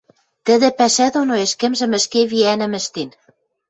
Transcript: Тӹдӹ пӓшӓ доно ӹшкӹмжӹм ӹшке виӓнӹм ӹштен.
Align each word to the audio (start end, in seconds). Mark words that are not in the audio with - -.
Тӹдӹ 0.45 0.67
пӓшӓ 0.77 1.07
доно 1.15 1.35
ӹшкӹмжӹм 1.45 1.91
ӹшке 1.99 2.21
виӓнӹм 2.31 2.73
ӹштен. 2.79 3.09